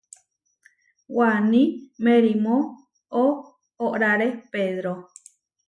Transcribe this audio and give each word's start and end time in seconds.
Waní 1.17 1.61
merimó 2.03 2.57
oʼórare 3.23 4.27
pedro. 4.51 4.93